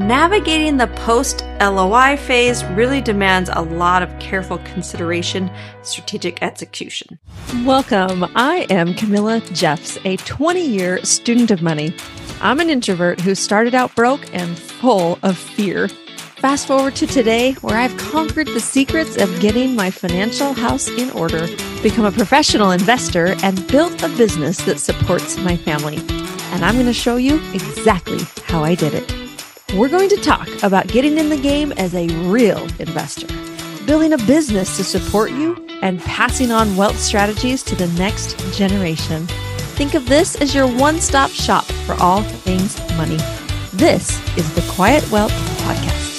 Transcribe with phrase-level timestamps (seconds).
[0.00, 5.50] Navigating the post LOI phase really demands a lot of careful consideration,
[5.82, 7.18] strategic execution.
[7.66, 8.24] Welcome.
[8.34, 11.94] I am Camilla Jeffs, a 20 year student of money.
[12.40, 15.88] I'm an introvert who started out broke and full of fear.
[15.88, 21.10] Fast forward to today, where I've conquered the secrets of getting my financial house in
[21.10, 21.46] order,
[21.82, 25.98] become a professional investor, and built a business that supports my family.
[26.52, 29.19] And I'm going to show you exactly how I did it.
[29.76, 33.28] We're going to talk about getting in the game as a real investor,
[33.86, 39.28] building a business to support you, and passing on wealth strategies to the next generation.
[39.76, 43.18] Think of this as your one stop shop for all things money.
[43.72, 45.30] This is the Quiet Wealth
[45.60, 46.10] Podcast.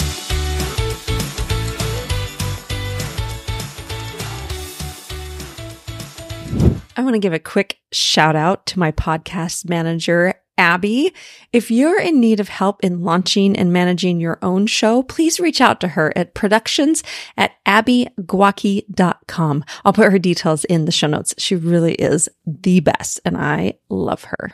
[6.95, 11.11] I want to give a quick shout out to my podcast manager, Abby.
[11.51, 15.59] If you're in need of help in launching and managing your own show, please reach
[15.59, 17.03] out to her at productions
[17.35, 19.65] at abbygwacki.com.
[19.83, 21.33] I'll put her details in the show notes.
[21.39, 24.51] She really is the best and I love her.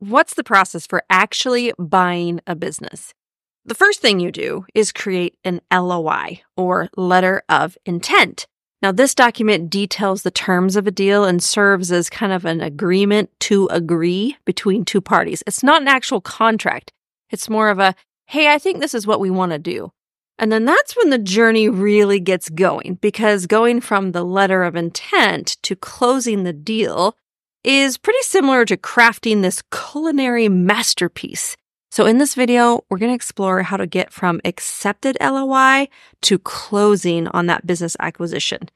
[0.00, 3.14] What's the process for actually buying a business?
[3.64, 8.48] The first thing you do is create an LOI or letter of intent.
[8.82, 12.62] Now, this document details the terms of a deal and serves as kind of an
[12.62, 15.42] agreement to agree between two parties.
[15.46, 16.92] It's not an actual contract.
[17.28, 17.94] It's more of a,
[18.26, 19.92] hey, I think this is what we want to do.
[20.38, 24.74] And then that's when the journey really gets going because going from the letter of
[24.74, 27.14] intent to closing the deal
[27.62, 31.58] is pretty similar to crafting this culinary masterpiece.
[31.90, 35.88] So in this video, we're going to explore how to get from accepted LOI
[36.22, 38.70] to closing on that business acquisition.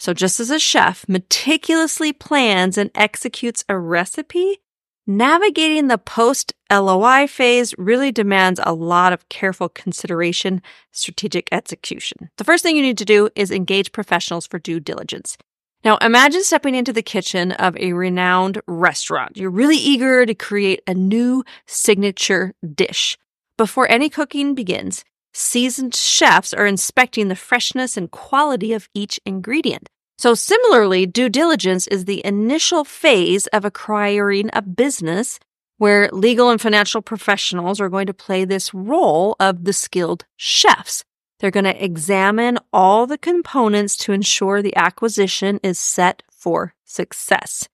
[0.00, 4.58] So just as a chef meticulously plans and executes a recipe,
[5.06, 12.30] navigating the post LOI phase really demands a lot of careful consideration, strategic execution.
[12.36, 15.38] The first thing you need to do is engage professionals for due diligence.
[15.86, 19.36] Now, imagine stepping into the kitchen of a renowned restaurant.
[19.36, 23.16] You're really eager to create a new signature dish.
[23.56, 29.88] Before any cooking begins, seasoned chefs are inspecting the freshness and quality of each ingredient.
[30.18, 35.38] So, similarly, due diligence is the initial phase of acquiring a business
[35.78, 41.04] where legal and financial professionals are going to play this role of the skilled chefs.
[41.38, 47.68] They're going to examine all the components to ensure the acquisition is set for success.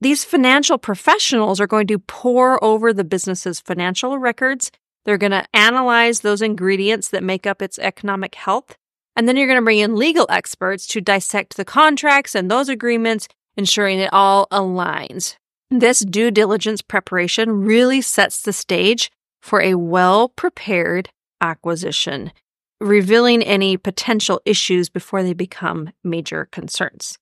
[0.00, 4.72] These financial professionals are going to pore over the business's financial records.
[5.04, 8.76] They're going to analyze those ingredients that make up its economic health.
[9.14, 12.68] And then you're going to bring in legal experts to dissect the contracts and those
[12.68, 15.36] agreements, ensuring it all aligns.
[15.70, 22.32] This due diligence preparation really sets the stage for a well prepared acquisition
[22.82, 27.18] revealing any potential issues before they become major concerns.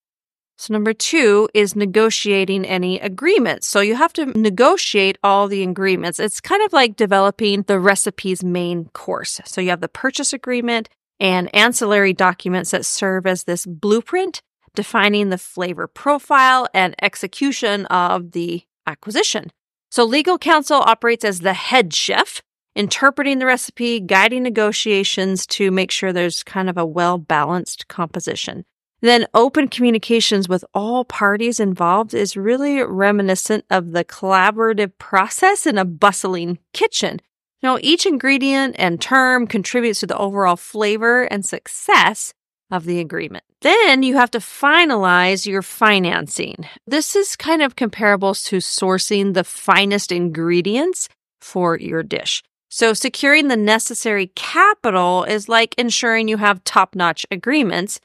[0.56, 3.66] So, number two is negotiating any agreements.
[3.66, 6.21] So, you have to negotiate all the agreements.
[6.21, 9.41] It's kind of like developing the recipe's main course.
[9.47, 14.42] So, you have the purchase agreement and ancillary documents that serve as this blueprint
[14.75, 19.50] defining the flavor profile and execution of the acquisition.
[19.91, 22.42] So, legal counsel operates as the head chef
[22.75, 28.64] interpreting the recipe, guiding negotiations to make sure there's kind of a well balanced composition.
[29.03, 35.78] Then open communications with all parties involved is really reminiscent of the collaborative process in
[35.78, 37.20] a bustling kitchen.
[37.62, 42.34] Now, each ingredient and term contributes to the overall flavor and success
[42.70, 43.44] of the agreement.
[43.62, 46.66] Then you have to finalize your financing.
[46.86, 51.09] This is kind of comparable to sourcing the finest ingredients
[51.41, 52.42] for your dish.
[52.72, 58.00] So securing the necessary capital is like ensuring you have top notch agreements.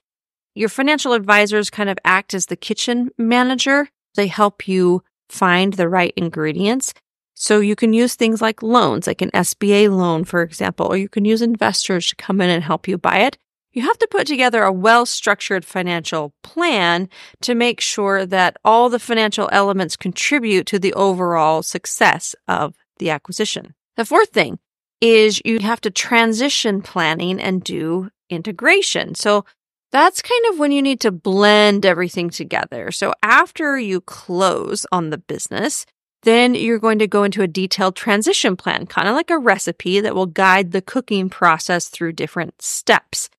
[0.55, 3.89] Your financial advisors kind of act as the kitchen manager.
[4.15, 6.95] They help you find the right ingredients.
[7.35, 11.09] So you can use things like loans, like an SBA loan, for example, or you
[11.09, 13.37] can use investors to come in and help you buy it.
[13.71, 17.07] You have to put together a well structured financial plan
[17.41, 23.11] to make sure that all the financial elements contribute to the overall success of the
[23.11, 23.75] acquisition.
[23.97, 24.59] The fourth thing
[25.01, 29.15] is you have to transition planning and do integration.
[29.15, 29.45] So
[29.91, 32.91] that's kind of when you need to blend everything together.
[32.91, 35.85] So after you close on the business,
[36.23, 39.99] then you're going to go into a detailed transition plan, kind of like a recipe
[39.99, 43.29] that will guide the cooking process through different steps.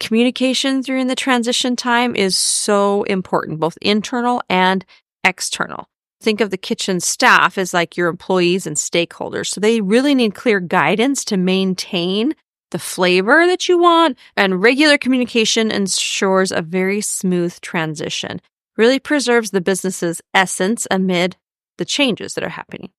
[0.00, 4.86] Communication during the transition time is so important, both internal and
[5.22, 5.88] external.
[6.20, 9.46] Think of the kitchen staff as like your employees and stakeholders.
[9.48, 12.34] So they really need clear guidance to maintain
[12.70, 18.40] the flavor that you want and regular communication ensures a very smooth transition.
[18.76, 21.36] Really preserves the business's essence amid
[21.78, 22.90] the changes that are happening.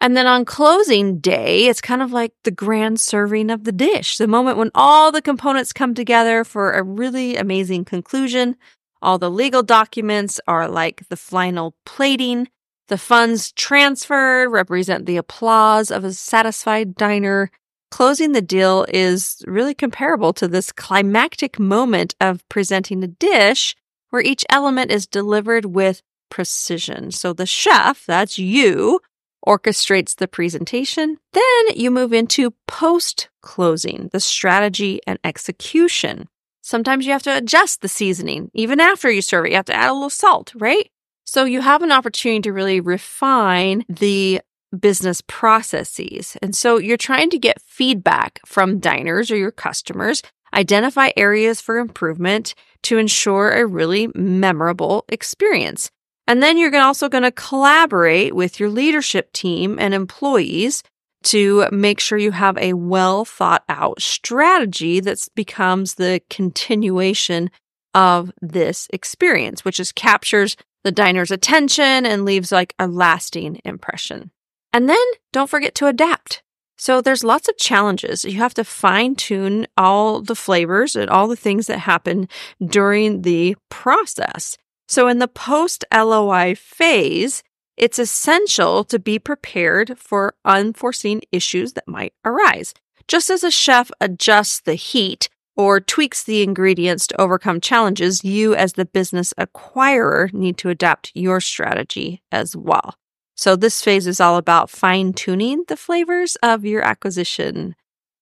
[0.00, 4.16] And then on closing day, it's kind of like the grand serving of the dish,
[4.16, 8.56] the moment when all the components come together for a really amazing conclusion.
[9.02, 12.48] All the legal documents are like the final plating.
[12.88, 17.50] The funds transferred represent the applause of a satisfied diner.
[17.90, 23.74] Closing the deal is really comparable to this climactic moment of presenting a dish
[24.10, 27.10] where each element is delivered with precision.
[27.10, 29.00] So the chef, that's you,
[29.46, 31.18] orchestrates the presentation.
[31.32, 36.28] Then you move into post closing, the strategy and execution.
[36.70, 38.48] Sometimes you have to adjust the seasoning.
[38.54, 40.88] Even after you serve it, you have to add a little salt, right?
[41.24, 44.40] So you have an opportunity to really refine the
[44.78, 46.36] business processes.
[46.40, 50.22] And so you're trying to get feedback from diners or your customers,
[50.54, 55.90] identify areas for improvement to ensure a really memorable experience.
[56.28, 60.84] And then you're also going to collaborate with your leadership team and employees
[61.24, 67.50] to make sure you have a well thought out strategy that becomes the continuation
[67.94, 74.30] of this experience, which is captures the diner's attention and leaves like a lasting impression.
[74.72, 76.42] And then don't forget to adapt.
[76.78, 78.24] So there's lots of challenges.
[78.24, 82.26] You have to fine tune all the flavors and all the things that happen
[82.64, 84.56] during the process.
[84.88, 87.42] So in the post LOI phase,
[87.80, 92.74] it's essential to be prepared for unforeseen issues that might arise.
[93.08, 98.54] Just as a chef adjusts the heat or tweaks the ingredients to overcome challenges, you
[98.54, 102.96] as the business acquirer need to adapt your strategy as well.
[103.34, 107.76] So this phase is all about fine tuning the flavors of your acquisition.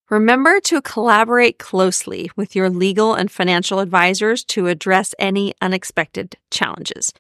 [0.09, 7.13] Remember to collaborate closely with your legal and financial advisors to address any unexpected challenges.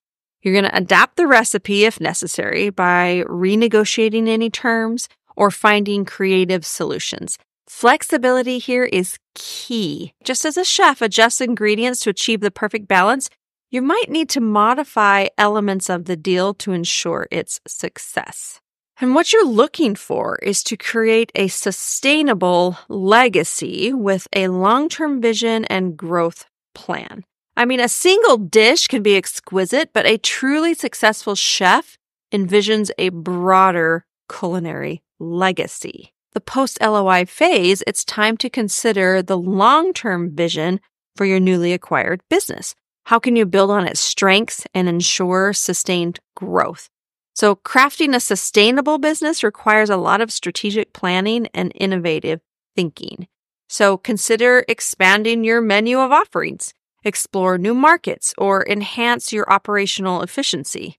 [0.43, 6.65] You're going to adapt the recipe if necessary by renegotiating any terms or finding creative
[6.65, 7.39] solutions.
[7.67, 10.15] Flexibility here is key.
[10.25, 13.29] Just as a chef adjusts ingredients to achieve the perfect balance,
[13.71, 18.61] you might need to modify elements of the deal to ensure its success.
[19.01, 25.21] And what you're looking for is to create a sustainable legacy with a long term
[25.21, 27.25] vision and growth plan.
[27.59, 31.99] I mean, a single dish can be exquisite, but a truly successful chef
[32.33, 36.13] envisions a broader culinary legacy.
[36.35, 40.79] The post LOI phase, it's time to consider the long term vision
[41.17, 42.77] for your newly acquired business.
[43.07, 46.89] How can you build on its strengths and ensure sustained growth?
[47.35, 52.39] So, crafting a sustainable business requires a lot of strategic planning and innovative
[52.77, 53.27] thinking.
[53.69, 56.73] So, consider expanding your menu of offerings,
[57.05, 60.99] explore new markets, or enhance your operational efficiency.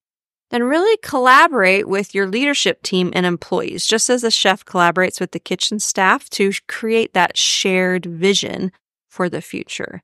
[0.52, 5.32] Then, really collaborate with your leadership team and employees, just as a chef collaborates with
[5.32, 8.72] the kitchen staff to create that shared vision
[9.08, 10.02] for the future.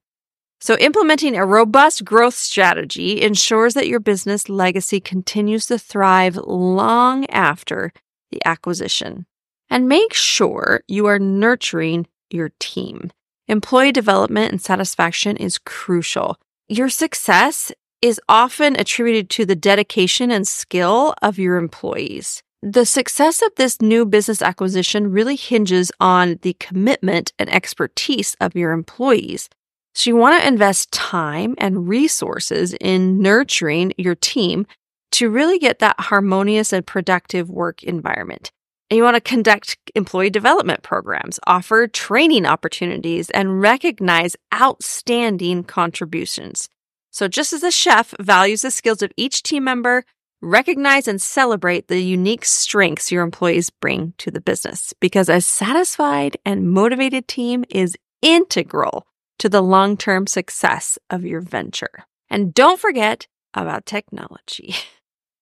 [0.62, 7.26] So, implementing a robust growth strategy ensures that your business legacy continues to thrive long
[7.28, 7.92] after
[8.32, 9.26] the acquisition.
[9.70, 13.12] And make sure you are nurturing your team.
[13.48, 16.38] Employee development and satisfaction is crucial.
[16.68, 17.72] Your success
[18.02, 22.42] is often attributed to the dedication and skill of your employees.
[22.64, 28.56] The success of this new business acquisition really hinges on the commitment and expertise of
[28.56, 29.48] your employees.
[29.94, 34.66] So you want to invest time and resources in nurturing your team
[35.12, 38.52] to really get that harmonious and productive work environment.
[38.89, 46.70] And you want to conduct employee development programs, offer training opportunities, and recognize outstanding contributions.
[47.12, 50.04] So just as a chef values the skills of each team member,
[50.42, 56.38] recognize and celebrate the unique strengths your employees bring to the business because a satisfied
[56.46, 59.08] and motivated team is integral
[59.39, 62.06] to the long term success of your venture.
[62.30, 64.75] And don't forget about technology.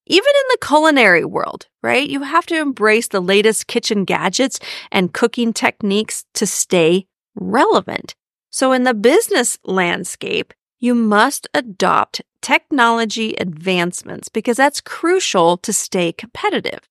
[0.06, 2.10] Even in the culinary world, right?
[2.10, 4.60] You have to embrace the latest kitchen gadgets
[4.92, 8.16] and cooking techniques to stay relevant.
[8.50, 16.12] So in the business landscape, you must adopt technology advancements because that's crucial to stay
[16.12, 16.82] competitive.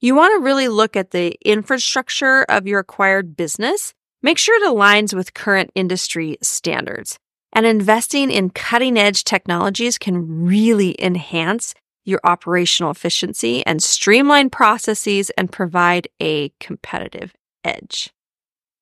[0.00, 3.94] You want to really look at the infrastructure of your acquired business
[4.24, 7.18] Make sure it aligns with current industry standards.
[7.52, 15.30] And investing in cutting edge technologies can really enhance your operational efficiency and streamline processes
[15.30, 17.32] and provide a competitive
[17.64, 18.12] edge.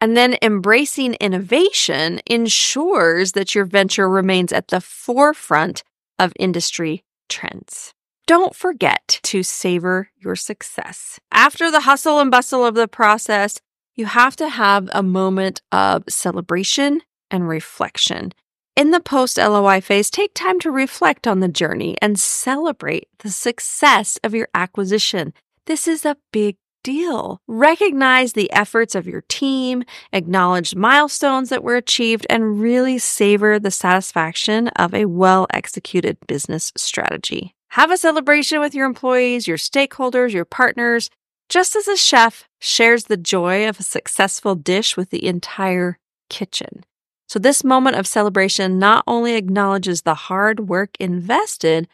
[0.00, 5.82] And then embracing innovation ensures that your venture remains at the forefront
[6.18, 7.92] of industry trends.
[8.26, 11.18] Don't forget to savor your success.
[11.32, 13.60] After the hustle and bustle of the process,
[13.96, 18.32] you have to have a moment of celebration and reflection.
[18.76, 23.30] In the post LOI phase, take time to reflect on the journey and celebrate the
[23.30, 25.34] success of your acquisition.
[25.66, 27.40] This is a big deal.
[27.46, 33.70] Recognize the efforts of your team, acknowledge milestones that were achieved, and really savor the
[33.70, 37.54] satisfaction of a well executed business strategy.
[37.70, 41.10] Have a celebration with your employees, your stakeholders, your partners,
[41.48, 45.98] just as a chef shares the joy of a successful dish with the entire
[46.28, 46.84] kitchen.
[47.30, 51.86] So, this moment of celebration not only acknowledges the hard work invested,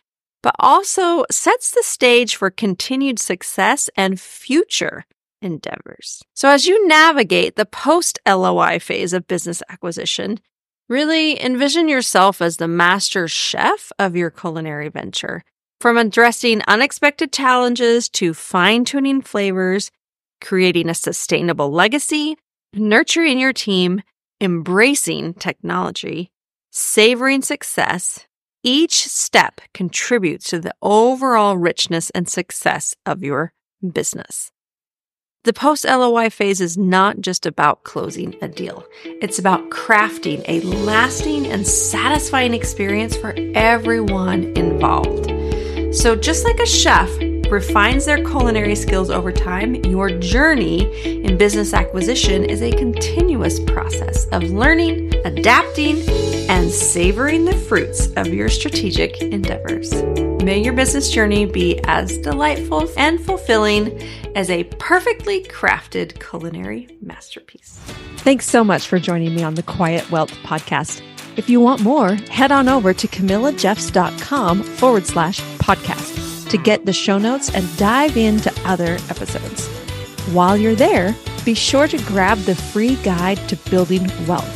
[0.43, 5.05] but also sets the stage for continued success and future
[5.43, 6.23] endeavors.
[6.33, 10.41] So, as you navigate the post LOI phase of business acquisition,
[10.89, 15.45] really envision yourself as the master chef of your culinary venture.
[15.83, 19.91] From addressing unexpected challenges to fine tuning flavors,
[20.41, 22.39] creating a sustainable legacy,
[22.73, 24.01] nurturing your team,
[24.41, 26.31] embracing technology,
[26.71, 28.27] savoring success,
[28.63, 33.53] each step contributes to the overall richness and success of your
[33.93, 34.51] business.
[35.45, 38.85] The post LOI phase is not just about closing a deal.
[39.05, 45.33] It's about crafting a lasting and satisfying experience for everyone involved.
[45.95, 47.09] So, just like a chef
[47.51, 54.27] refines their culinary skills over time, your journey in business acquisition is a continuous process
[54.27, 55.99] of learning, adapting,
[56.49, 59.93] and savoring the fruits of your strategic endeavors.
[60.43, 64.01] May your business journey be as delightful and fulfilling
[64.35, 67.79] as a perfectly crafted culinary masterpiece.
[68.19, 71.03] Thanks so much for joining me on the Quiet Wealth podcast.
[71.37, 76.16] If you want more, head on over to camillajeffs.com forward slash podcast
[76.51, 79.69] to get the show notes and dive into other episodes.
[80.33, 84.53] While you're there, be sure to grab the free guide to building wealth.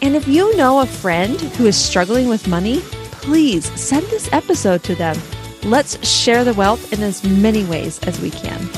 [0.00, 4.82] And if you know a friend who is struggling with money, please send this episode
[4.84, 5.16] to them.
[5.64, 8.68] Let's share the wealth in as many ways as we can.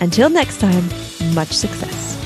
[0.00, 0.84] Until next time,
[1.34, 2.19] much success.